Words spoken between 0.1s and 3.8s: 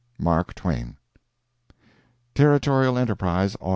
MARK TWAIN Territorial Enterprise, Aug.